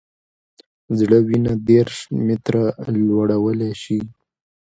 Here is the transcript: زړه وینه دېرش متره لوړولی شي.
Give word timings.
زړه 0.99 1.17
وینه 1.27 1.53
دېرش 1.69 1.95
متره 2.25 2.63
لوړولی 2.97 3.71
شي. 3.81 3.99